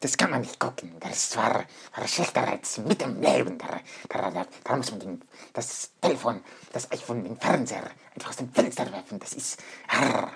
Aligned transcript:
das 0.00 0.16
kann 0.16 0.30
man 0.30 0.40
nicht 0.40 0.58
gucken. 0.58 0.92
Das 1.00 1.36
war, 1.36 1.64
war 1.94 2.08
schlechter 2.08 2.48
als 2.48 2.78
mit 2.78 3.02
dem 3.02 3.20
Leben. 3.20 3.58
Da, 3.58 3.80
da, 4.08 4.30
da, 4.30 4.46
da 4.64 4.76
muss 4.76 4.90
man 4.90 5.00
den, 5.00 5.22
das 5.52 5.92
Telefon, 6.00 6.42
das 6.72 6.90
iPhone, 6.90 7.22
den 7.22 7.36
Fernseher 7.36 7.90
einfach 8.14 8.30
aus 8.30 8.36
dem 8.36 8.50
Fenster 8.50 8.90
werfen. 8.90 9.18
Das 9.18 9.34
ist. 9.34 9.62
Arr. 9.88 10.32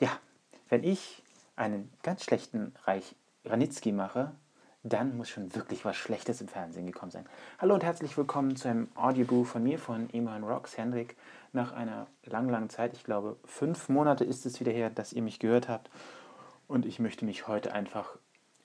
Ja, 0.00 0.18
wenn 0.68 0.82
ich 0.82 1.22
einen 1.54 1.92
ganz 2.02 2.24
schlechten 2.24 2.74
Reich 2.84 3.14
Ranitzky 3.44 3.92
mache, 3.92 4.32
dann 4.82 5.16
muss 5.16 5.28
schon 5.28 5.54
wirklich 5.54 5.84
was 5.84 5.96
Schlechtes 5.96 6.40
im 6.40 6.48
Fernsehen 6.48 6.86
gekommen 6.86 7.12
sein. 7.12 7.26
Hallo 7.58 7.74
und 7.74 7.84
herzlich 7.84 8.16
willkommen 8.16 8.56
zu 8.56 8.68
einem 8.68 8.88
Audioboo 8.94 9.44
von 9.44 9.62
mir, 9.62 9.78
von 9.78 10.08
Iman 10.10 10.44
Rocks, 10.44 10.76
Hendrik. 10.76 11.16
Nach 11.52 11.72
einer 11.72 12.06
langen, 12.24 12.50
langen 12.50 12.70
Zeit, 12.70 12.92
ich 12.92 13.04
glaube 13.04 13.36
fünf 13.44 13.88
Monate 13.88 14.24
ist 14.24 14.46
es 14.46 14.60
wieder 14.60 14.72
her, 14.72 14.90
dass 14.90 15.12
ihr 15.12 15.22
mich 15.22 15.38
gehört 15.38 15.68
habt. 15.68 15.90
Und 16.66 16.86
ich 16.86 16.98
möchte 16.98 17.24
mich 17.24 17.48
heute 17.48 17.72
einfach 17.72 18.18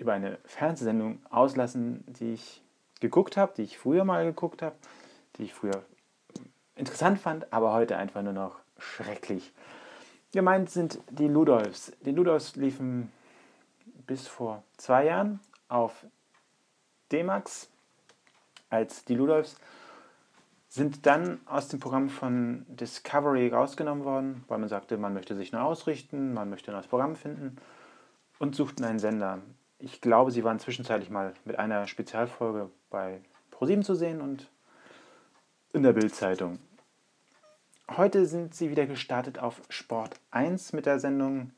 über 0.03 0.13
eine 0.13 0.37
Fernsehsendung 0.45 1.19
auslassen, 1.29 2.03
die 2.07 2.33
ich 2.33 2.61
geguckt 2.99 3.37
habe, 3.37 3.53
die 3.57 3.63
ich 3.63 3.77
früher 3.77 4.03
mal 4.03 4.25
geguckt 4.25 4.61
habe, 4.61 4.75
die 5.37 5.43
ich 5.43 5.53
früher 5.53 5.83
interessant 6.75 7.19
fand, 7.19 7.51
aber 7.51 7.73
heute 7.73 7.97
einfach 7.97 8.21
nur 8.21 8.33
noch 8.33 8.59
schrecklich. 8.77 9.51
Gemeint 10.31 10.69
sind 10.69 10.99
die 11.09 11.27
Ludolfs. 11.27 11.93
Die 12.01 12.11
Ludolfs 12.11 12.55
liefen 12.55 13.11
bis 14.05 14.27
vor 14.27 14.63
zwei 14.77 15.05
Jahren 15.05 15.39
auf 15.69 16.05
D-Max 17.11 17.69
als 18.69 19.05
die 19.05 19.15
Ludolfs, 19.15 19.55
sind 20.67 21.05
dann 21.05 21.39
aus 21.45 21.67
dem 21.67 21.79
Programm 21.79 22.09
von 22.09 22.65
Discovery 22.67 23.49
rausgenommen 23.49 24.03
worden, 24.03 24.43
weil 24.47 24.57
man 24.57 24.69
sagte, 24.69 24.97
man 24.97 25.13
möchte 25.13 25.35
sich 25.35 25.51
neu 25.51 25.59
ausrichten, 25.59 26.33
man 26.33 26.49
möchte 26.49 26.71
ein 26.71 26.73
neues 26.73 26.87
Programm 26.87 27.15
finden 27.15 27.57
und 28.39 28.55
suchten 28.55 28.83
einen 28.83 28.97
Sender. 28.97 29.39
Ich 29.85 29.99
glaube, 29.99 30.31
sie 30.31 30.45
waren 30.45 30.59
zwischenzeitlich 30.59 31.09
mal 31.09 31.33
mit 31.43 31.59
einer 31.59 31.87
Spezialfolge 31.87 32.69
bei 32.89 33.19
ProSieben 33.51 33.83
zu 33.83 33.95
sehen 33.95 34.21
und 34.21 34.49
in 35.73 35.83
der 35.83 35.91
Bildzeitung. 35.91 36.59
Heute 37.91 38.25
sind 38.25 38.55
sie 38.55 38.71
wieder 38.71 38.85
gestartet 38.85 39.39
auf 39.39 39.61
Sport 39.67 40.15
1 40.31 40.71
mit 40.71 40.85
der 40.85 40.99
Sendung 40.99 41.51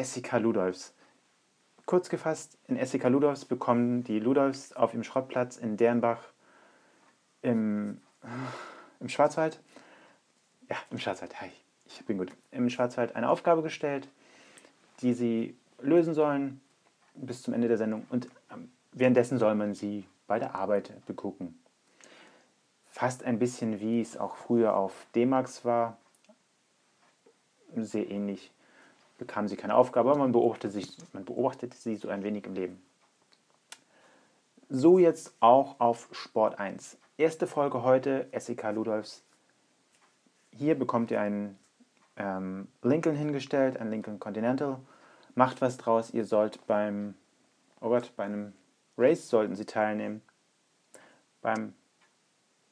SEK 0.00 0.38
Ludolfs. 0.38 0.94
Kurz 1.86 2.08
gefasst, 2.08 2.56
in 2.68 2.78
SEK 2.86 3.08
Ludolfs 3.08 3.44
bekommen 3.44 4.04
die 4.04 4.20
Ludolfs 4.20 4.72
auf 4.74 4.92
dem 4.92 5.02
Schrottplatz 5.02 5.56
in 5.56 5.76
Dernbach 5.76 6.22
im, 7.42 8.00
im 9.00 9.08
Schwarzwald, 9.08 9.60
ja, 10.68 10.76
im 10.92 10.98
Schwarzwald, 10.98 11.40
hi, 11.40 11.50
ich 11.84 12.06
bin 12.06 12.16
gut, 12.16 12.30
im 12.52 12.70
Schwarzwald 12.70 13.16
eine 13.16 13.28
Aufgabe 13.28 13.62
gestellt, 13.62 14.06
die 15.00 15.14
sie 15.14 15.56
lösen 15.80 16.14
sollen 16.14 16.60
bis 17.14 17.42
zum 17.42 17.54
Ende 17.54 17.68
der 17.68 17.78
Sendung 17.78 18.06
und 18.10 18.28
ähm, 18.52 18.70
währenddessen 18.92 19.38
soll 19.38 19.54
man 19.54 19.74
sie 19.74 20.06
bei 20.26 20.38
der 20.38 20.54
Arbeit 20.54 20.92
begucken. 21.06 21.58
Fast 22.86 23.24
ein 23.24 23.38
bisschen 23.38 23.80
wie 23.80 24.00
es 24.00 24.16
auch 24.16 24.36
früher 24.36 24.76
auf 24.76 25.06
D-Max 25.14 25.64
war, 25.64 25.96
sehr 27.76 28.10
ähnlich 28.10 28.52
bekam 29.20 29.46
sie 29.46 29.56
keine 29.56 29.76
Aufgabe, 29.76 30.10
aber 30.10 30.18
man 30.18 30.32
beobachtete, 30.32 30.72
sich, 30.72 30.96
man 31.12 31.24
beobachtete 31.24 31.76
sie 31.76 31.94
so 31.94 32.08
ein 32.08 32.24
wenig 32.24 32.46
im 32.46 32.54
Leben. 32.54 32.82
So 34.68 34.98
jetzt 34.98 35.34
auch 35.40 35.78
auf 35.78 36.08
Sport 36.10 36.58
1. 36.58 36.96
Erste 37.18 37.46
Folge 37.46 37.82
heute, 37.82 38.28
SEK 38.36 38.72
Ludolfs. 38.72 39.22
Hier 40.52 40.74
bekommt 40.74 41.10
ihr 41.10 41.20
einen 41.20 41.58
ähm, 42.16 42.68
Lincoln 42.82 43.14
hingestellt, 43.14 43.76
ein 43.76 43.90
Lincoln 43.90 44.18
Continental. 44.18 44.78
Macht 45.34 45.60
was 45.60 45.76
draus, 45.76 46.10
ihr 46.10 46.24
sollt 46.24 46.66
beim, 46.66 47.14
oh 47.80 47.88
Gott, 47.88 48.12
bei 48.16 48.24
einem 48.24 48.52
Race 48.98 49.28
sollten 49.28 49.54
sie 49.54 49.64
teilnehmen. 49.64 50.22
Beim, 51.40 51.74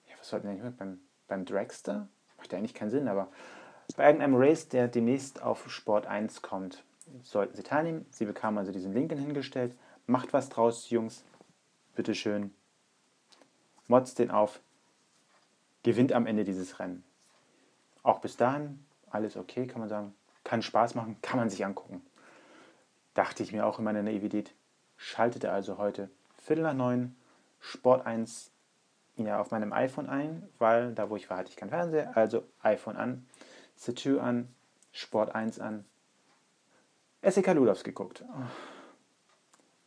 ja, 0.07 0.15
was 0.19 0.29
sollten 0.29 0.49
sie? 0.55 0.71
Beim, 0.71 1.01
beim 1.27 1.45
Dragster? 1.45 2.09
Macht 2.37 2.53
ja 2.53 2.59
eigentlich 2.59 2.75
keinen 2.75 2.91
Sinn, 2.91 3.09
aber 3.09 3.29
bei 3.97 4.07
irgendeinem 4.07 4.37
Race, 4.37 4.69
der 4.69 4.89
demnächst 4.89 5.43
auf 5.43 5.71
Sport 5.71 6.07
1 6.07 6.43
kommt, 6.43 6.85
sollten 7.23 7.57
Sie 7.57 7.63
teilnehmen. 7.63 8.07
Sie 8.11 8.27
bekamen 8.27 8.59
also 8.59 8.71
diesen 8.71 8.93
Link 8.93 9.13
hingestellt. 9.13 9.75
Macht 10.07 10.33
was 10.33 10.49
draus, 10.49 10.91
Jungs. 10.91 11.25
Bitteschön. 11.97 12.55
Motzt 13.87 14.19
den 14.19 14.31
auf. 14.31 14.61
Gewinnt 15.83 16.13
am 16.13 16.27
Ende 16.27 16.45
dieses 16.45 16.79
Rennen. 16.79 17.03
Auch 18.03 18.21
bis 18.21 18.37
dahin 18.37 18.85
alles 19.11 19.37
okay, 19.37 19.67
kann 19.67 19.81
man 19.81 19.89
sagen. 19.89 20.15
Kann 20.45 20.63
Spaß 20.63 20.95
machen, 20.95 21.17
kann 21.23 21.39
man 21.39 21.49
sich 21.49 21.65
angucken. 21.65 22.03
Dachte 23.19 23.43
ich 23.43 23.53
mir 23.53 23.67
auch 23.67 23.81
in 23.81 23.85
meiner 23.85 24.05
Naivität. 24.05 24.55
Schaltete 24.97 25.51
also 25.51 25.77
heute 25.77 26.09
Viertel 26.37 26.63
nach 26.63 26.73
neun 26.73 27.17
Sport 27.59 28.07
1 28.07 28.53
ja, 29.17 29.41
auf 29.41 29.51
meinem 29.51 29.73
iPhone 29.73 30.09
ein, 30.09 30.49
weil 30.61 30.95
da 30.95 31.11
wo 31.11 31.17
ich 31.17 31.29
war, 31.29 31.39
hatte 31.39 31.51
ich 31.51 31.57
kein 31.57 31.71
Fernseher, 31.71 32.17
also 32.17 32.45
iPhone 32.63 32.95
an. 32.95 33.27
Situ 33.75 34.21
an, 34.21 34.55
Sport 34.93 35.35
1 35.35 35.59
an. 35.59 35.85
SEK 37.21 37.55
Ludovs 37.55 37.83
geguckt. 37.83 38.25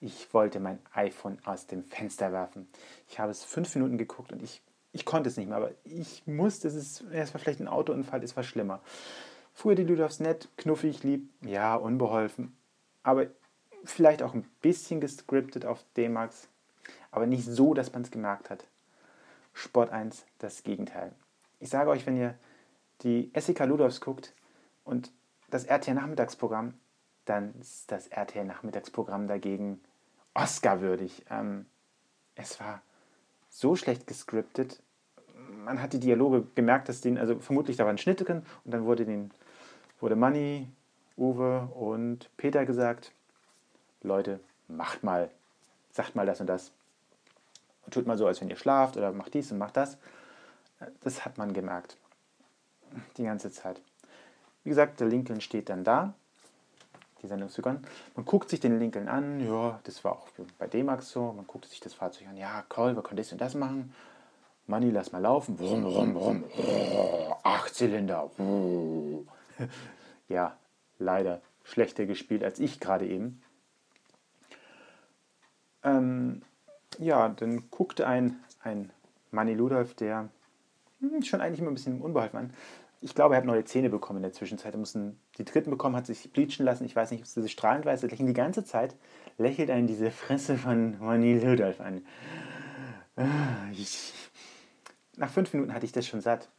Ich 0.02 0.34
wollte 0.34 0.60
mein 0.60 0.80
iPhone 0.92 1.38
aus 1.46 1.68
dem 1.68 1.86
Fenster 1.86 2.34
werfen. 2.34 2.68
Ich 3.08 3.18
habe 3.18 3.32
es 3.32 3.46
fünf 3.46 3.74
Minuten 3.76 3.98
geguckt 3.98 4.34
und 4.34 4.44
ich, 4.44 4.62
ich 4.92 5.06
konnte 5.06 5.30
es 5.30 5.38
nicht 5.38 5.48
mehr, 5.48 5.56
aber 5.56 5.72
ich 5.86 6.28
musste, 6.28 6.68
es 6.68 7.00
es 7.00 7.34
war 7.34 7.40
vielleicht 7.40 7.62
ein 7.62 7.70
Autounfall, 7.70 8.22
es 8.26 8.36
war 8.36 8.44
schlimmer. 8.44 8.82
Früher 9.54 9.76
die 9.76 9.86
Ludovs 9.86 10.20
nett, 10.20 10.50
knuffig, 10.58 11.04
lieb, 11.04 11.30
ja, 11.46 11.76
unbeholfen, 11.76 12.58
aber 13.04 13.28
vielleicht 13.84 14.22
auch 14.22 14.34
ein 14.34 14.48
bisschen 14.62 15.02
gescriptet 15.02 15.66
auf 15.66 15.84
D-Max, 15.98 16.48
aber 17.12 17.26
nicht 17.26 17.46
so, 17.46 17.74
dass 17.74 17.94
man 17.94 18.04
es 18.04 18.12
gemerkt 18.12 18.50
hat. 18.50 18.68
Sport 19.54 19.90
1, 19.92 20.26
das 20.40 20.64
Gegenteil. 20.64 21.14
Ich 21.60 21.70
sage 21.70 21.90
euch, 21.90 22.06
wenn 22.06 22.18
ihr 22.18 22.36
die 23.02 23.32
SEK 23.36 23.66
Ludolfs 23.66 24.02
guckt 24.02 24.34
und 24.84 25.12
das 25.50 25.66
RTL-Nachmittagsprogramm, 25.66 26.74
dann 27.26 27.54
ist 27.60 27.92
das 27.92 28.08
RTL-Nachmittagsprogramm 28.08 29.28
dagegen 29.28 29.82
Oscar-würdig. 30.34 31.26
Ähm, 31.30 31.66
es 32.36 32.60
war 32.60 32.82
so 33.50 33.76
schlecht 33.76 34.08
gescriptet. 34.08 34.82
Man 35.36 35.82
hat 35.82 35.94
die 35.94 36.00
Dialoge 36.00 36.48
gemerkt, 36.56 36.90
dass 36.90 37.02
den, 37.02 37.18
also 37.18 37.40
vermutlich 37.40 37.78
da 37.78 37.86
waren 37.86 37.98
Schnitte 37.98 38.24
drin 38.24 38.44
und 38.64 38.72
dann 38.72 38.86
wurde 38.86 39.06
den, 39.06 39.32
wurde 40.00 40.16
Manni, 40.16 40.72
Uwe 41.18 41.70
und 41.74 42.30
Peter 42.38 42.66
gesagt, 42.66 43.12
Leute, 44.02 44.40
macht 44.68 45.04
mal, 45.04 45.30
sagt 45.92 46.16
mal 46.16 46.26
das 46.26 46.42
und 46.42 46.48
das. 46.48 46.72
Tut 47.90 48.08
mal 48.08 48.18
so, 48.18 48.28
als 48.28 48.40
wenn 48.42 48.50
ihr 48.50 48.56
schlaft 48.56 48.96
oder 48.96 49.12
macht 49.12 49.34
dies 49.34 49.52
und 49.52 49.58
macht 49.58 49.76
das. 49.76 49.98
Das 51.04 51.26
hat 51.26 51.38
man 51.38 51.54
gemerkt 51.54 51.98
die 53.18 53.24
ganze 53.24 53.52
Zeit. 53.52 53.82
Wie 54.64 54.70
gesagt, 54.70 55.00
der 55.00 55.08
Lincoln 55.08 55.42
steht 55.42 55.70
dann 55.70 55.84
da, 55.84 56.14
die 57.22 57.28
Sendung 57.28 57.50
ist 57.50 57.56
begonnen. 57.56 57.86
Man 58.16 58.26
guckt 58.26 58.50
sich 58.50 58.60
den 58.60 58.80
Lincoln 58.80 59.08
an, 59.08 59.40
ja, 59.46 59.80
das 59.84 60.04
war 60.04 60.14
auch 60.14 60.28
bei 60.58 60.68
D-Max 60.68 61.12
so, 61.12 61.34
man 61.34 61.48
guckt 61.48 61.66
sich 61.66 61.80
das 61.80 61.94
Fahrzeug 61.94 62.28
an, 62.28 62.38
ja, 62.38 62.64
Call, 62.70 62.96
wir 62.96 63.04
können 63.04 63.18
das 63.18 63.32
und 63.32 63.42
das 63.42 63.56
machen. 63.56 63.94
Money, 64.68 64.92
lass 64.92 65.12
mal 65.12 65.20
laufen. 65.20 65.56
Brumm, 65.56 65.84
brumm, 65.84 66.14
brumm. 66.14 66.44
Acht 67.44 67.76
Zylinder. 67.76 68.30
Ja, 70.28 70.56
leider 71.02 71.42
schlechter 71.64 72.06
gespielt 72.06 72.44
als 72.44 72.60
ich 72.60 72.80
gerade 72.80 73.08
eben. 73.08 73.42
Ähm, 75.84 76.42
ja, 77.00 77.30
dann 77.30 77.70
guckte 77.72 78.08
ein, 78.08 78.40
ein 78.62 78.92
Manny 79.32 79.54
Ludolf, 79.54 79.94
der 79.96 80.30
hm, 81.00 81.24
schon 81.24 81.42
eigentlich 81.42 81.60
immer 81.60 81.72
ein 81.72 81.76
bisschen 81.76 82.02
unbeholfen 82.02 82.40
an 82.40 82.54
ich 83.02 83.16
glaube, 83.16 83.34
er 83.34 83.40
hat 83.40 83.46
neue 83.46 83.66
Zähne 83.66 83.90
bekommen 83.90 84.18
in 84.18 84.24
der 84.24 84.32
Zwischenzeit. 84.32 84.76
Er 84.76 84.78
muss 84.78 84.94
die 84.94 85.44
dritten 85.44 85.72
bekommen, 85.72 85.96
hat 85.96 86.06
sich 86.06 86.32
bleachen 86.32 86.64
lassen. 86.64 86.86
Ich 86.86 86.96
weiß 86.96 87.10
nicht, 87.10 87.22
ob 87.22 87.26
es 87.26 87.34
diese 87.34 87.50
strahlend 87.50 87.86
weiß. 87.86 88.04
Er 88.04 88.10
lächelt 88.10 88.30
die 88.30 88.34
ganze 88.34 88.64
Zeit, 88.64 88.96
lächelt 89.40 89.72
einen 89.72 89.88
diese 89.88 90.12
Fresse 90.12 90.56
von 90.56 91.00
Moni 91.00 91.40
Ludolf 91.40 91.82
an. 91.82 92.06
Nach 95.18 95.30
fünf 95.32 95.52
Minuten 95.54 95.74
hatte 95.74 95.86
ich 95.86 95.92
das 95.92 96.06
schon 96.06 96.22
satt. 96.22 96.50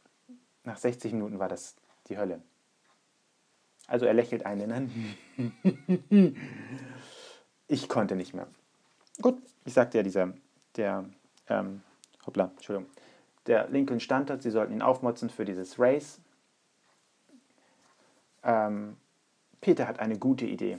Nach 0.65 0.77
60 0.77 1.13
Minuten 1.13 1.39
war 1.39 1.47
das 1.47 1.75
die 2.07 2.17
Hölle. 2.17 2.41
Also 3.87 4.05
er 4.05 4.13
lächelt 4.13 4.45
einen 4.45 4.71
an. 4.71 6.35
Ich 7.67 7.89
konnte 7.89 8.15
nicht 8.15 8.33
mehr. 8.35 8.47
Gut, 9.21 9.41
ich 9.65 9.73
sagte 9.73 9.97
ja, 9.97 10.03
dieser, 10.03 10.33
der, 10.75 11.05
ähm, 11.47 11.81
hoppla, 12.25 12.51
Entschuldigung, 12.55 12.91
der 13.47 13.67
Lincoln 13.69 13.99
stand 13.99 14.29
dort, 14.29 14.43
sie 14.43 14.51
sollten 14.51 14.73
ihn 14.73 14.81
aufmotzen 14.81 15.29
für 15.29 15.45
dieses 15.45 15.79
Race. 15.79 16.19
Ähm, 18.43 18.97
Peter 19.61 19.87
hat 19.87 19.99
eine 19.99 20.17
gute 20.17 20.45
Idee. 20.45 20.77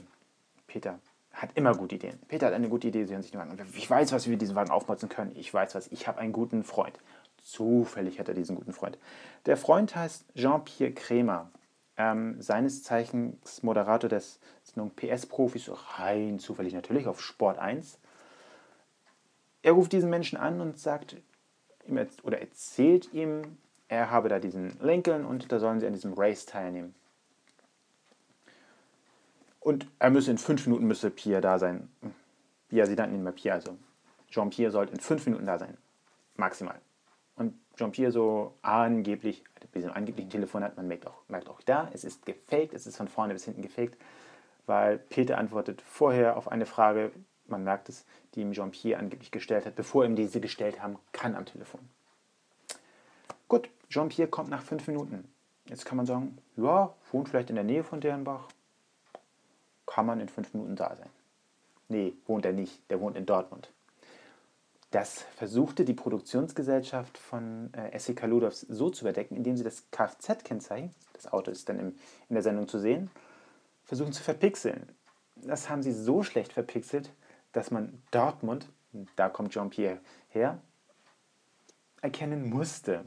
Peter 0.67 0.99
hat 1.33 1.49
immer 1.55 1.75
gute 1.75 1.95
Ideen. 1.95 2.19
Peter 2.27 2.47
hat 2.47 2.53
eine 2.53 2.69
gute 2.69 2.87
Idee, 2.87 3.05
sie 3.05 3.13
hören 3.13 3.23
sich 3.23 3.33
Wagen 3.33 3.51
an. 3.51 3.67
Ich 3.75 3.89
weiß, 3.89 4.11
was 4.13 4.29
wir 4.29 4.37
diesen 4.37 4.55
Wagen 4.55 4.71
aufmotzen 4.71 5.09
können. 5.09 5.35
Ich 5.35 5.53
weiß 5.53 5.75
was. 5.75 5.87
Ich 5.87 6.07
habe 6.07 6.19
einen 6.19 6.33
guten 6.33 6.63
Freund. 6.63 6.97
Zufällig 7.41 8.19
hat 8.19 8.27
er 8.27 8.35
diesen 8.35 8.55
guten 8.55 8.73
Freund. 8.73 8.97
Der 9.45 9.57
Freund 9.57 9.95
heißt 9.95 10.25
Jean-Pierre 10.35 10.93
Krämer. 10.93 11.51
Ähm, 11.97 12.41
seines 12.41 12.83
Zeichens 12.83 13.63
Moderator 13.63 14.09
des 14.09 14.39
Sendung 14.63 14.91
PS-Profis, 14.95 15.71
rein 15.97 16.39
zufällig 16.39 16.73
natürlich 16.73 17.07
auf 17.07 17.21
Sport 17.21 17.57
1. 17.57 17.99
Er 19.61 19.71
ruft 19.73 19.93
diesen 19.93 20.09
Menschen 20.09 20.37
an 20.37 20.61
und 20.61 20.79
sagt 20.79 21.17
oder 22.23 22.39
erzählt 22.39 23.13
ihm, 23.13 23.57
er 23.87 24.09
habe 24.09 24.29
da 24.29 24.39
diesen 24.39 24.77
Lincoln 24.81 25.25
und 25.25 25.51
da 25.51 25.59
sollen 25.59 25.79
sie 25.79 25.87
an 25.87 25.93
diesem 25.93 26.13
Race 26.13 26.45
teilnehmen. 26.45 26.95
Und 29.59 29.87
er 29.99 30.09
müsse 30.09 30.31
in 30.31 30.37
fünf 30.37 30.65
Minuten 30.67 30.85
müsse 30.85 31.09
Pierre 31.09 31.41
da 31.41 31.59
sein. 31.59 31.89
Pierre, 32.69 32.87
sie 32.87 32.95
nannten 32.95 33.15
ihn 33.15 33.23
mal 33.23 33.33
Pierre, 33.33 33.55
also 33.55 33.77
Jean-Pierre 34.29 34.71
sollte 34.71 34.93
in 34.93 34.99
fünf 34.99 35.25
Minuten 35.25 35.45
da 35.45 35.57
sein. 35.57 35.77
Maximal. 36.35 36.79
Jean-Pierre 37.77 38.11
so 38.11 38.53
angeblich, 38.61 39.43
bei 39.59 39.79
diesem 39.79 39.91
angeblichen 39.91 40.29
Telefon 40.29 40.63
hat 40.63 40.77
man 40.77 40.87
merkt 40.87 41.07
auch, 41.07 41.21
merkt 41.27 41.49
auch 41.49 41.61
da, 41.61 41.89
es 41.93 42.03
ist 42.03 42.25
gefaked, 42.25 42.73
es 42.73 42.87
ist 42.87 42.97
von 42.97 43.07
vorne 43.07 43.33
bis 43.33 43.45
hinten 43.45 43.61
gefaked, 43.61 43.97
weil 44.65 44.97
Peter 44.97 45.37
antwortet 45.37 45.81
vorher 45.81 46.37
auf 46.37 46.47
eine 46.47 46.65
Frage, 46.65 47.11
man 47.47 47.63
merkt 47.63 47.89
es, 47.89 48.05
die 48.33 48.41
ihm 48.41 48.53
Jean-Pierre 48.53 48.99
angeblich 48.99 49.31
gestellt 49.31 49.65
hat, 49.65 49.75
bevor 49.75 50.05
ihm 50.05 50.15
diese 50.15 50.39
gestellt 50.39 50.81
haben 50.81 50.97
kann 51.11 51.35
am 51.35 51.45
Telefon. 51.45 51.81
Gut, 53.47 53.69
Jean-Pierre 53.89 54.29
kommt 54.29 54.49
nach 54.49 54.63
fünf 54.63 54.87
Minuten. 54.87 55.29
Jetzt 55.67 55.85
kann 55.85 55.97
man 55.97 56.05
sagen, 56.05 56.37
ja, 56.57 56.93
wohnt 57.11 57.29
vielleicht 57.29 57.49
in 57.49 57.55
der 57.55 57.63
Nähe 57.63 57.83
von 57.83 58.01
Dernbach, 58.01 58.47
kann 59.85 60.05
man 60.05 60.19
in 60.19 60.29
fünf 60.29 60.53
Minuten 60.53 60.75
da 60.75 60.95
sein. 60.95 61.09
Nee, 61.87 62.13
wohnt 62.25 62.45
er 62.45 62.53
nicht, 62.53 62.89
der 62.89 62.99
wohnt 62.99 63.17
in 63.17 63.25
Dortmund. 63.25 63.71
Das 64.95 65.23
versuchte 65.35 65.83
die 65.83 65.93
Produktionsgesellschaft 65.93 67.17
von 67.17 67.69
äh, 67.73 67.99
SEK 67.99 68.27
Ludovs 68.27 68.61
so 68.61 68.89
zu 68.89 69.03
überdecken, 69.03 69.35
indem 69.35 69.57
sie 69.57 69.65
das 69.65 69.91
Kfz-Kennzeichen, 69.91 70.95
das 71.11 71.27
Auto 71.33 71.51
ist 71.51 71.67
dann 71.67 71.79
im, 71.79 71.87
in 72.29 72.35
der 72.35 72.41
Sendung 72.41 72.69
zu 72.69 72.79
sehen, 72.79 73.11
versuchen 73.83 74.13
zu 74.13 74.23
verpixeln. 74.23 74.87
Das 75.35 75.69
haben 75.69 75.83
sie 75.83 75.91
so 75.91 76.23
schlecht 76.23 76.53
verpixelt, 76.53 77.11
dass 77.51 77.71
man 77.71 78.01
Dortmund, 78.11 78.69
da 79.17 79.27
kommt 79.27 79.51
Jean-Pierre 79.51 79.99
her, 80.29 80.61
erkennen 82.01 82.49
musste. 82.49 83.03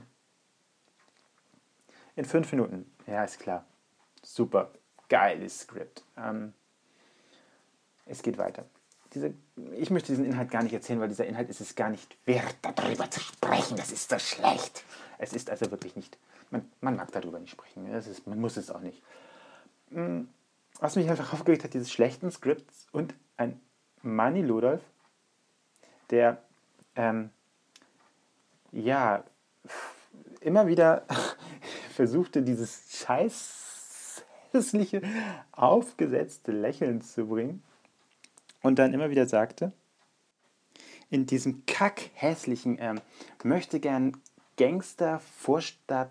In 2.16 2.26
fünf 2.26 2.52
Minuten, 2.52 2.94
ja, 3.06 3.24
ist 3.24 3.38
klar. 3.38 3.64
Super, 4.22 4.72
geiles 5.08 5.60
Skript. 5.60 6.04
Ähm, 6.18 6.52
es 8.04 8.20
geht 8.20 8.36
weiter 8.36 8.66
diese, 9.14 9.34
ich 9.72 9.90
möchte 9.90 10.12
diesen 10.12 10.24
Inhalt 10.24 10.50
gar 10.50 10.62
nicht 10.62 10.72
erzählen, 10.72 11.00
weil 11.00 11.08
dieser 11.08 11.26
Inhalt 11.26 11.48
ist 11.48 11.60
es 11.60 11.74
gar 11.74 11.90
nicht 11.90 12.16
wert, 12.26 12.56
darüber 12.62 13.10
zu 13.10 13.20
sprechen. 13.20 13.76
Das 13.76 13.90
ist 13.90 14.10
so 14.10 14.18
schlecht. 14.18 14.84
Es 15.18 15.32
ist 15.32 15.50
also 15.50 15.70
wirklich 15.70 15.96
nicht. 15.96 16.18
Man, 16.50 16.70
man 16.80 16.96
mag 16.96 17.10
darüber 17.12 17.38
nicht 17.38 17.50
sprechen. 17.50 17.86
Ist, 17.92 18.26
man 18.26 18.40
muss 18.40 18.56
es 18.56 18.70
auch 18.70 18.80
nicht. 18.80 19.02
Hm, 19.90 20.28
was 20.80 20.96
mich 20.96 21.08
einfach 21.08 21.32
aufgeregt 21.32 21.64
hat, 21.64 21.74
diese 21.74 21.88
schlechten 21.88 22.30
Scripts 22.30 22.86
und 22.92 23.14
ein 23.36 23.60
Manny 24.02 24.42
Ludolf, 24.42 24.82
der 26.10 26.42
ähm, 26.94 27.30
ja 28.70 29.24
immer 30.40 30.66
wieder 30.66 31.04
versuchte, 31.94 32.42
dieses 32.42 32.98
scheiß 32.98 34.24
hässliche, 34.52 35.02
aufgesetzte 35.52 36.52
Lächeln 36.52 37.02
zu 37.02 37.26
bringen 37.26 37.62
und 38.62 38.78
dann 38.78 38.92
immer 38.92 39.10
wieder 39.10 39.26
sagte, 39.26 39.72
in 41.10 41.26
diesem 41.26 41.64
kackhässlichen, 41.66 42.76
ähm, 42.80 43.00
möchte 43.42 43.80
gern 43.80 44.16
Gangster, 44.56 45.20
Vorstadt, 45.20 46.10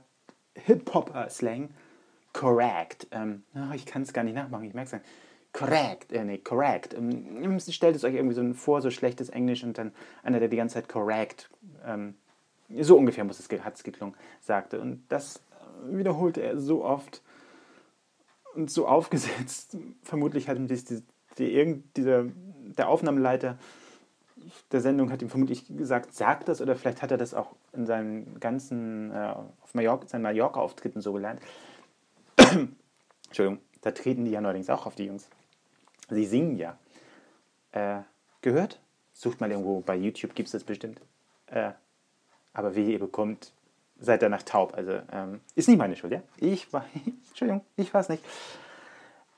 Hip-Hop-Slang, 0.55 1.69
correct. 2.33 3.07
Ähm, 3.11 3.44
oh, 3.53 3.73
ich 3.73 3.85
kann 3.85 4.01
es 4.01 4.13
gar 4.13 4.23
nicht 4.23 4.35
nachmachen, 4.35 4.65
ich 4.65 4.73
merke 4.73 4.95
es 4.95 5.01
Correct, 5.53 6.11
äh, 6.11 6.23
nee, 6.23 6.38
correct. 6.38 6.94
Ähm, 6.94 7.59
stellt 7.59 7.95
es 7.95 8.03
euch 8.03 8.13
irgendwie 8.13 8.35
so 8.35 8.53
vor, 8.53 8.81
so 8.81 8.91
schlechtes 8.91 9.29
Englisch 9.29 9.63
und 9.63 9.77
dann 9.77 9.91
einer, 10.21 10.39
der 10.39 10.50
die 10.50 10.57
ganze 10.57 10.75
Zeit 10.75 10.88
correct, 10.88 11.50
ähm, 11.83 12.15
so 12.79 12.97
ungefähr 12.97 13.23
muss 13.23 13.39
es, 13.39 13.50
hat 13.63 13.75
es 13.75 13.83
geklungen, 13.83 14.15
sagte. 14.41 14.79
Und 14.79 15.03
das 15.09 15.41
wiederholte 15.89 16.41
er 16.41 16.59
so 16.59 16.83
oft 16.83 17.21
und 18.55 18.69
so 18.69 18.88
aufgesetzt. 18.88 19.77
Vermutlich 20.03 20.47
hat 20.50 20.57
ihm 20.57 20.67
das, 20.67 20.85
die, 21.38 21.54
irgend, 21.54 21.95
dieser, 21.98 22.25
der 22.78 22.89
Aufnahmeleiter 22.89 23.57
der 24.72 24.81
Sendung 24.81 25.12
hat 25.12 25.22
ihm 25.22 25.30
vermutlich 25.30 25.66
gesagt, 25.68 26.13
sagt 26.13 26.48
das 26.48 26.62
oder 26.62 26.75
vielleicht 26.75 27.01
hat 27.01 27.12
er 27.12 27.18
das 27.18 27.34
auch 27.34 27.56
in 27.74 27.86
seinen 27.86 28.39
ganzen 28.39 29.12
äh, 29.12 29.34
auf 29.62 29.74
Mallorca, 29.74 30.07
seinen 30.07 30.22
Mallorca-Auftritten 30.24 31.01
so 31.01 31.13
gelernt. 31.13 31.42
Entschuldigung, 33.28 33.60
da 33.81 33.92
treten 33.92 34.25
die 34.25 34.31
ja 34.31 34.42
neuerdings 34.42 34.69
auch 34.69 34.86
auf 34.86 34.95
die 34.95 35.06
Jungs. 35.06 35.30
Sie 36.10 36.25
singen 36.25 36.57
ja. 36.57 36.78
Äh, 37.72 38.01
gehört? 38.42 38.80
Sucht 39.13 39.42
mal 39.42 39.51
irgendwo 39.51 39.81
bei 39.81 39.95
YouTube, 39.95 40.36
gibt 40.36 40.48
es 40.48 40.54
das 40.54 40.63
bestimmt. 40.63 41.01
Äh, 41.48 41.72
aber 42.54 42.75
wie 42.75 42.92
ihr 42.92 43.00
bekommt, 43.00 43.51
seid 44.00 44.22
danach 44.22 44.44
taub. 44.44 44.74
Also 44.75 45.00
ähm, 45.12 45.42
ist 45.56 45.68
nicht 45.68 45.78
meine 45.78 45.95
Schuld, 45.95 46.13
ja? 46.13 46.22
Ich 46.38 46.72
war, 46.72 46.86
Entschuldigung, 47.28 47.63
ich 47.75 47.94
war 47.94 48.01
es 48.01 48.10
nicht. 48.10 48.24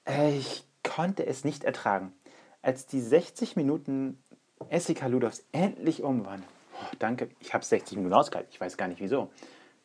Äh, 0.06 0.38
ich 0.38 0.64
konnte 0.84 1.26
es 1.26 1.44
nicht 1.44 1.64
ertragen. 1.64 2.14
Als 2.62 2.86
die 2.86 3.02
60 3.02 3.56
Minuten 3.56 4.22
Essika 4.70 5.08
Ludovs 5.08 5.46
endlich 5.52 6.04
um 6.04 6.26
waren, 6.26 6.44
oh, 6.74 6.96
danke, 7.00 7.30
ich 7.40 7.54
habe 7.54 7.64
60 7.64 7.98
Minuten 7.98 8.14
ausgehalten, 8.14 8.52
ich 8.52 8.60
weiß 8.60 8.78
gar 8.78 8.88
nicht 8.88 9.02
wieso. 9.02 9.30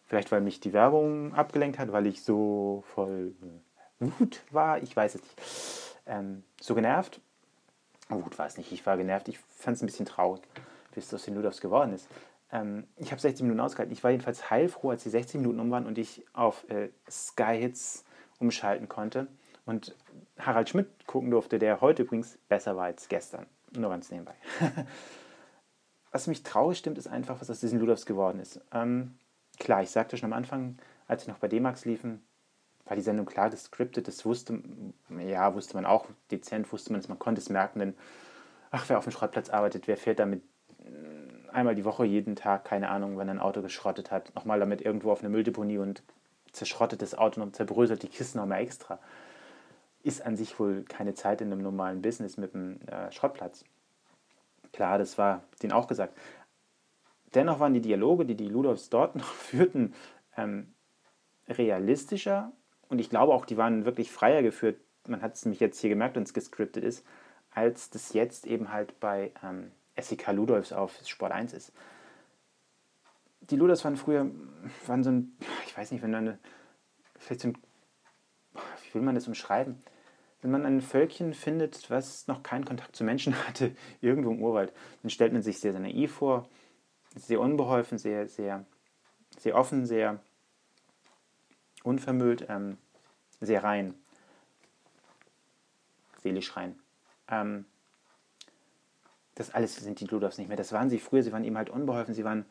Vielleicht, 0.07 0.31
weil 0.33 0.41
mich 0.41 0.61
die 0.61 0.73
Werbung 0.73 1.33
abgelenkt 1.35 1.79
hat, 1.79 1.93
weil 1.93 2.07
ich 2.07 2.23
so 2.23 2.85
voll 2.95 3.35
Wut 4.01 4.43
war, 4.51 4.83
ich 4.83 4.95
weiß 4.95 5.15
es 5.15 5.23
nicht. 5.23 5.43
Ähm, 6.07 6.43
so 6.61 6.75
genervt? 6.75 7.21
Wut 8.09 8.39
war 8.39 8.47
es 8.47 8.59
nicht, 8.59 8.71
ich 8.71 8.85
war 8.85 8.97
genervt, 8.97 9.29
ich 9.29 9.39
fand 9.39 9.77
es 9.77 9.83
ein 9.83 9.87
bisschen 9.87 10.07
traurig, 10.07 10.43
es 10.95 11.13
aus 11.13 11.25
den 11.25 11.35
Ludovs 11.35 11.61
geworden 11.61 11.95
ist. 11.95 12.09
Ähm, 12.53 12.87
ich 12.97 13.11
habe 13.13 13.21
60 13.21 13.43
Minuten 13.43 13.61
ausgehalten, 13.61 13.93
ich 13.93 14.05
war 14.05 14.11
jedenfalls 14.11 14.51
heilfroh, 14.51 14.91
als 14.91 15.05
die 15.05 15.11
60 15.11 15.41
Minuten 15.41 15.61
um 15.61 15.71
waren 15.71 15.87
und 15.87 15.97
ich 15.97 16.25
auf 16.35 16.69
äh, 16.69 16.91
Sky 17.11 17.59
Hits 17.59 18.05
umschalten 18.39 18.89
konnte 18.89 19.29
und 19.67 19.95
Harald 20.39 20.69
Schmidt 20.69 21.07
gucken 21.07 21.31
durfte, 21.31 21.59
der 21.59 21.81
heute 21.81 22.03
übrigens 22.03 22.39
besser 22.49 22.77
war 22.77 22.85
als 22.85 23.09
gestern. 23.09 23.47
Nur 23.77 23.91
ganz 23.91 24.11
nebenbei. 24.11 24.35
was 26.11 26.27
mich 26.27 26.43
traurig 26.43 26.79
stimmt, 26.79 26.99
ist 26.99 27.09
einfach, 27.09 27.41
was 27.41 27.51
aus 27.51 27.61
diesen 27.61 27.81
Ludovs 27.81 28.07
geworden 28.07 28.41
ist. 28.41 28.61
Ähm, 28.73 29.15
klar, 29.59 29.83
ich 29.83 29.91
sagte 29.91 30.17
schon 30.17 30.33
am 30.33 30.39
Anfang, 30.39 30.79
als 31.09 31.25
sie 31.25 31.31
noch 31.31 31.39
bei 31.39 31.49
D-Max 31.49 31.85
liefen, 31.85 32.23
war 32.85 32.97
die 32.97 33.03
Sendung 33.03 33.27
klar 33.27 33.51
gescriptet. 33.51 34.07
Das 34.07 34.25
wusste, 34.25 34.63
ja, 35.27 35.55
wusste 35.55 35.75
man 35.75 35.87
auch, 35.87 36.07
dezent 36.31 36.71
wusste 36.73 36.93
man 36.93 37.01
es, 37.01 37.09
man 37.09 37.19
konnte 37.19 37.41
es 37.41 37.49
merken, 37.49 37.79
denn, 37.79 37.95
ach, 38.71 38.89
wer 38.89 38.99
auf 38.99 39.05
dem 39.05 39.13
Schrottplatz 39.13 39.49
arbeitet, 39.49 39.89
wer 39.89 39.97
fährt 39.97 40.19
damit 40.19 40.43
äh, 40.81 41.51
einmal 41.51 41.75
die 41.75 41.85
Woche, 41.85 42.05
jeden 42.05 42.37
Tag, 42.37 42.65
keine 42.65 42.91
Ahnung, 42.91 43.17
wenn 43.17 43.31
ein 43.31 43.41
Auto 43.41 43.63
geschrottet 43.63 44.11
hat, 44.11 44.35
nochmal 44.35 44.61
damit 44.61 44.83
irgendwo 44.83 45.11
auf 45.11 45.21
eine 45.21 45.31
Mülldeponie 45.31 45.79
und 45.79 46.03
zerschrottet 46.53 47.01
das 47.01 47.17
Auto 47.17 47.41
und 47.41 47.57
zerbröselt 47.57 48.03
die 48.03 48.09
Kisten 48.09 48.39
nochmal 48.39 48.61
extra 48.61 48.99
ist 50.05 50.25
an 50.25 50.37
sich 50.37 50.59
wohl 50.61 50.85
keine 50.85 51.15
Zeit 51.15 51.41
in 51.41 51.51
einem 51.51 51.63
normalen 51.63 52.03
Business 52.03 52.37
mit 52.37 52.55
einem 52.55 52.81
äh, 52.83 53.11
Schrottplatz. 53.11 53.65
Klar, 54.73 54.99
das 54.99 55.19
war 55.19 55.43
denen 55.63 55.73
auch 55.73 55.89
gesagt. 55.89 56.17
Dennoch 57.35 57.59
waren 57.59 57.75
die 57.75 57.81
Dialoge, 57.81 58.25
die 58.27 58.37
die 58.37 58.49
Ludolfs 58.49 58.91
dort 58.91 59.17
noch 59.17 59.25
führten, 59.25 59.95
ähm, 60.37 60.73
realistischer 61.49 62.53
und 62.89 62.99
ich 62.99 63.11
glaube 63.11 63.33
auch, 63.35 63.45
die 63.45 63.57
waren 63.57 63.85
wirklich 63.85 64.11
freier 64.11 64.43
geführt. 64.43 64.79
Man 65.09 65.23
hat 65.23 65.35
es 65.35 65.45
nämlich 65.45 65.61
jetzt 65.61 65.81
hier 65.81 65.91
gemerkt, 65.91 66.17
wenn 66.17 66.23
es 66.23 66.35
gescriptet 66.35 66.85
ist, 66.85 67.05
als 67.51 67.91
das 67.91 68.13
jetzt 68.13 68.47
eben 68.47 68.73
halt 68.73 69.01
bei 69.01 69.33
ähm, 69.43 69.73
SEK 70.01 70.33
Ludolfs 70.33 70.73
auf 70.73 70.97
Sport 71.05 71.33
1 71.33 71.53
ist. 71.53 71.73
Die 73.41 73.57
Ludolfs 73.57 73.85
waren 73.85 73.97
früher, 73.97 74.31
waren 74.87 75.03
so 75.03 75.11
ein, 75.11 75.37
ich 75.67 75.77
weiß 75.77 75.91
nicht, 75.91 76.03
wenn 76.03 76.11
man 76.11 76.39
vielleicht 77.19 77.43
so 77.43 77.49
ein, 77.49 77.59
wie 78.85 78.95
will 78.95 79.03
man 79.03 79.15
das 79.15 79.29
umschreiben? 79.29 79.83
Wenn 80.45 80.51
man 80.51 80.67
ein 80.67 80.83
Völkchen 80.83 81.33
findet, 81.33 81.89
was 81.89 82.27
noch 82.27 82.43
keinen 82.43 82.67
Kontakt 82.67 82.95
zu 82.95 83.03
Menschen 83.03 83.35
hatte, 83.49 83.75
irgendwo 84.03 84.31
im 84.31 84.43
Urwald, 84.43 84.75
dann 85.03 85.11
stellt 85.11 85.33
man 85.33 85.43
sich 85.43 85.59
sehr, 85.59 85.73
sehr 85.73 85.81
naiv 85.81 86.13
vor, 86.13 86.49
sehr 87.17 87.41
unbeholfen, 87.41 87.97
sehr, 87.97 88.29
sehr, 88.29 88.67
sehr 89.39 89.57
offen, 89.57 89.87
sehr 89.87 90.21
unvermüllt, 91.83 92.45
ähm, 92.51 92.77
sehr 93.41 93.65
rein, 93.65 93.95
seelisch 96.23 96.55
rein. 96.57 96.79
Ähm, 97.29 97.65
das 99.37 99.51
alles 99.55 99.77
sind 99.77 99.99
die 99.99 100.05
Ludovs 100.05 100.37
nicht 100.37 100.49
mehr. 100.49 100.59
Das 100.59 100.73
waren 100.73 100.91
sie 100.91 100.99
früher, 100.99 101.23
sie 101.23 101.33
waren 101.33 101.45
eben 101.45 101.57
halt 101.57 101.71
unbeholfen, 101.71 102.13
sie 102.13 102.25
waren 102.25 102.45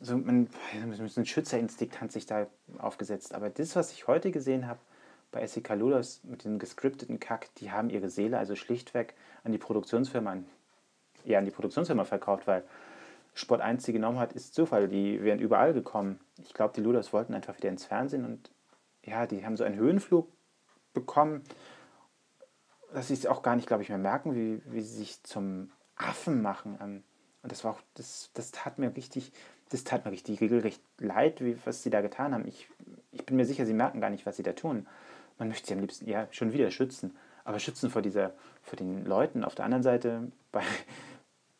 so, 0.00 0.16
man, 0.16 0.48
ein 0.74 1.26
Schützerinstinkt 1.26 2.02
hat 2.02 2.12
sich 2.12 2.26
da 2.26 2.46
aufgesetzt. 2.76 3.34
Aber 3.34 3.48
das, 3.48 3.76
was 3.76 3.92
ich 3.92 4.06
heute 4.06 4.30
gesehen 4.30 4.68
habe, 4.68 4.78
bei 5.30 5.46
SEK 5.46 5.74
Ludas 5.74 6.22
mit 6.24 6.44
dem 6.44 6.58
gescripteten 6.58 7.20
Kack, 7.20 7.54
die 7.56 7.70
haben 7.70 7.90
ihre 7.90 8.08
Seele 8.08 8.38
also 8.38 8.56
schlichtweg 8.56 9.14
an 9.44 9.52
die 9.52 9.58
Produktionsfirma, 9.58 10.38
eher 11.24 11.38
an 11.38 11.44
die 11.44 11.50
Produktionsfirma 11.50 12.04
verkauft, 12.04 12.46
weil 12.46 12.64
Sport 13.34 13.60
1 13.60 13.84
die 13.84 13.92
genommen 13.92 14.18
hat, 14.18 14.32
ist 14.32 14.54
Zufall. 14.54 14.88
Die 14.88 15.22
wären 15.22 15.38
überall 15.38 15.72
gekommen. 15.72 16.18
Ich 16.42 16.54
glaube, 16.54 16.74
die 16.74 16.80
Ludas 16.80 17.12
wollten 17.12 17.34
einfach 17.34 17.56
wieder 17.56 17.68
ins 17.68 17.84
Fernsehen 17.84 18.24
und 18.24 18.50
ja, 19.04 19.26
die 19.26 19.44
haben 19.44 19.56
so 19.56 19.64
einen 19.64 19.76
Höhenflug 19.76 20.28
bekommen, 20.92 21.42
dass 22.92 23.08
sie 23.08 23.14
es 23.14 23.26
auch 23.26 23.42
gar 23.42 23.56
nicht, 23.56 23.68
glaube 23.68 23.82
ich, 23.82 23.88
mehr 23.88 23.98
merken, 23.98 24.34
wie, 24.34 24.60
wie 24.72 24.80
sie 24.80 24.96
sich 24.96 25.22
zum 25.22 25.70
Affen 25.94 26.42
machen. 26.42 26.78
Ähm, 26.80 27.04
und 27.42 27.52
das 27.52 27.64
war 27.64 27.72
auch, 27.72 27.80
das, 27.94 28.30
das 28.34 28.50
tat 28.50 28.78
mir 28.78 28.94
richtig, 28.96 29.32
das 29.68 29.84
tat 29.84 30.04
mir 30.04 30.10
richtig 30.10 30.40
regelrecht 30.40 30.82
leid, 30.98 31.40
wie, 31.40 31.58
was 31.64 31.82
sie 31.82 31.90
da 31.90 32.00
getan 32.00 32.34
haben. 32.34 32.46
Ich, 32.46 32.68
ich 33.12 33.24
bin 33.24 33.36
mir 33.36 33.44
sicher, 33.44 33.66
sie 33.66 33.74
merken 33.74 34.00
gar 34.00 34.10
nicht, 34.10 34.26
was 34.26 34.36
sie 34.36 34.42
da 34.42 34.52
tun. 34.52 34.86
Man 35.38 35.48
möchte 35.48 35.68
sie 35.68 35.74
am 35.74 35.80
liebsten 35.80 36.08
ja 36.08 36.28
schon 36.30 36.52
wieder 36.52 36.70
schützen. 36.70 37.16
Aber 37.44 37.58
schützen 37.58 37.90
vor 37.90 38.02
dieser, 38.02 38.34
vor 38.62 38.76
den 38.76 39.06
Leuten. 39.06 39.44
Auf 39.44 39.54
der 39.54 39.64
anderen 39.64 39.82
Seite, 39.82 40.30
bei, 40.52 40.62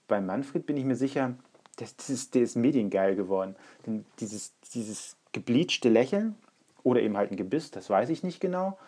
bei 0.07 0.21
Manfred 0.21 0.67
bin 0.67 0.77
ich 0.77 0.85
mir 0.85 0.97
sicher, 0.97 1.35
das, 1.77 1.97
das 1.97 2.11
ist, 2.11 2.35
der 2.35 2.43
ist 2.43 2.57
mediengeil 2.57 3.15
geworden. 3.17 3.57
Denn 3.87 4.05
dieses, 4.21 4.53
dieses 4.75 5.17
gebleachte 5.33 5.89
Lächeln 5.89 6.37
oder 6.83 7.01
eben 7.01 7.17
halt 7.17 7.31
ein 7.31 7.37
Gebiss, 7.37 7.71
das 7.71 7.89
weiß 7.89 8.09
ich 8.11 8.23
nicht 8.23 8.41
genau. 8.41 8.79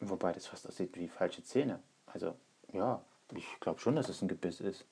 Wobei 0.00 0.32
das 0.32 0.46
fast 0.46 0.66
aussieht 0.66 0.96
wie 0.96 1.08
falsche 1.08 1.42
Zähne. 1.42 1.80
Also, 2.06 2.34
ja, 2.72 3.02
ich 3.34 3.46
glaube 3.60 3.80
schon, 3.80 3.96
dass 3.96 4.08
es 4.08 4.22
ein 4.22 4.28
Gebiss 4.28 4.60
ist. 4.60 4.84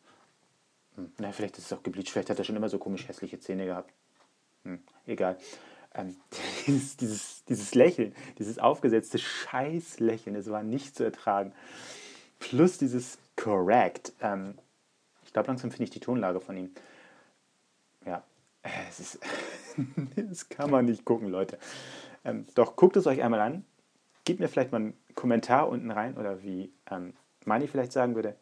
Hm. 0.96 1.12
Na, 1.18 1.32
vielleicht 1.32 1.58
ist 1.58 1.66
es 1.66 1.72
auch 1.72 1.82
gebleached, 1.82 2.10
vielleicht 2.10 2.30
hat 2.30 2.38
er 2.38 2.44
schon 2.44 2.56
immer 2.56 2.68
so 2.68 2.78
komisch 2.78 3.08
hässliche 3.08 3.38
Zähne 3.38 3.66
gehabt. 3.66 3.92
Hm, 4.64 4.80
egal. 5.06 5.38
Ähm, 5.94 6.16
dieses, 6.66 6.96
dieses, 6.96 7.44
dieses 7.44 7.74
Lächeln, 7.74 8.14
dieses 8.38 8.58
aufgesetzte 8.58 9.18
Scheißlächeln, 9.18 10.36
es 10.36 10.50
war 10.50 10.62
nicht 10.62 10.96
zu 10.96 11.04
ertragen. 11.04 11.52
Plus 12.38 12.78
dieses 12.78 13.18
Correct. 13.36 14.12
Ähm, 14.20 14.58
ich 15.24 15.32
glaube, 15.32 15.48
langsam 15.48 15.70
finde 15.70 15.84
ich 15.84 15.90
die 15.90 16.00
Tonlage 16.00 16.40
von 16.40 16.56
ihm. 16.56 16.70
Ja, 18.06 18.22
es 18.88 19.00
ist. 19.00 19.18
das 20.16 20.48
kann 20.48 20.70
man 20.70 20.84
nicht 20.84 21.04
gucken, 21.04 21.28
Leute. 21.28 21.58
Ähm, 22.24 22.46
doch 22.54 22.76
guckt 22.76 22.96
es 22.96 23.06
euch 23.06 23.22
einmal 23.22 23.40
an. 23.40 23.64
Gebt 24.24 24.40
mir 24.40 24.48
vielleicht 24.48 24.72
mal 24.72 24.78
einen 24.78 24.98
Kommentar 25.14 25.68
unten 25.68 25.90
rein 25.90 26.16
oder 26.16 26.42
wie 26.42 26.72
ähm, 26.90 27.14
Mani 27.44 27.66
vielleicht 27.66 27.92
sagen 27.92 28.14
würde: 28.14 28.36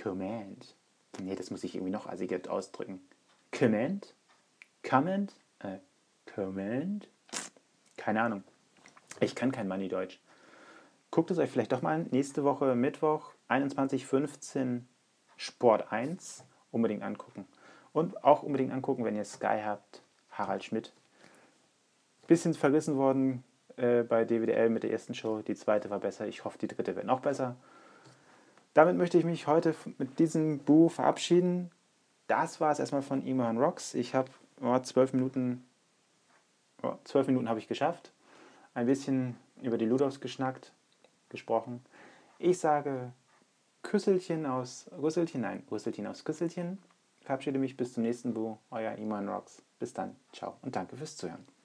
Command. 0.00 0.74
Nee, 1.20 1.34
das 1.34 1.50
muss 1.50 1.64
ich 1.64 1.74
irgendwie 1.74 1.92
noch 1.92 2.06
assiger 2.06 2.38
ausdrücken. 2.50 3.00
Command? 3.52 4.14
Comment? 4.88 5.32
Äh, 5.58 5.78
Command? 6.34 7.08
Keine 7.96 8.22
Ahnung. 8.22 8.44
Ich 9.20 9.34
kann 9.34 9.52
kein 9.52 9.68
Money-Deutsch. 9.68 10.20
Guckt 11.10 11.30
es 11.30 11.38
euch 11.38 11.50
vielleicht 11.50 11.72
doch 11.72 11.82
mal 11.82 11.94
an. 11.94 12.06
Nächste 12.10 12.44
Woche 12.44 12.74
Mittwoch 12.74 13.32
21.15 13.48 14.82
Sport 15.36 15.90
1. 15.92 16.44
Unbedingt 16.70 17.02
angucken. 17.02 17.46
Und 17.92 18.22
auch 18.24 18.42
unbedingt 18.42 18.72
angucken, 18.72 19.04
wenn 19.04 19.16
ihr 19.16 19.24
Sky 19.24 19.60
habt. 19.64 20.02
Harald 20.30 20.64
Schmidt. 20.64 20.92
Bisschen 22.26 22.54
verrissen 22.54 22.96
worden 22.96 23.42
äh, 23.76 24.02
bei 24.02 24.24
DWDL 24.24 24.68
mit 24.68 24.82
der 24.82 24.92
ersten 24.92 25.14
Show. 25.14 25.42
Die 25.42 25.54
zweite 25.54 25.90
war 25.90 25.98
besser. 25.98 26.26
Ich 26.26 26.44
hoffe, 26.44 26.58
die 26.58 26.68
dritte 26.68 26.94
wird 26.94 27.06
noch 27.06 27.20
besser. 27.20 27.56
Damit 28.74 28.96
möchte 28.96 29.18
ich 29.18 29.24
mich 29.24 29.46
heute 29.46 29.74
mit 29.96 30.18
diesem 30.18 30.58
Buch 30.58 30.92
verabschieden. 30.92 31.70
Das 32.26 32.60
war 32.60 32.70
es 32.70 32.78
erstmal 32.78 33.02
von 33.02 33.26
Iman 33.26 33.58
Rocks. 33.58 33.94
Ich 33.94 34.14
habe 34.14 34.30
oh, 34.60 34.78
zwölf 34.80 35.12
Minuten, 35.12 35.64
zwölf 37.04 37.26
Minuten 37.26 37.48
habe 37.48 37.58
ich 37.58 37.68
geschafft. 37.68 38.12
Ein 38.74 38.86
bisschen 38.86 39.36
über 39.62 39.78
die 39.78 39.86
Ludovs 39.86 40.20
geschnackt, 40.20 40.72
gesprochen. 41.28 41.84
Ich 42.38 42.58
sage 42.58 43.12
Küsselchen 43.82 44.46
aus 44.46 44.88
Rüsselchen, 45.00 45.40
nein, 45.40 45.64
Rüsselchen 45.70 46.06
aus 46.06 46.24
Küsselchen. 46.24 46.78
Verabschiede 47.22 47.58
mich 47.58 47.76
bis 47.76 47.94
zum 47.94 48.02
nächsten 48.04 48.34
Buch. 48.34 48.58
Euer 48.70 48.94
Iman 48.96 49.28
Rocks. 49.28 49.62
Bis 49.78 49.92
dann. 49.92 50.16
Ciao 50.32 50.56
und 50.62 50.74
danke 50.74 50.96
fürs 50.96 51.16
Zuhören. 51.16 51.57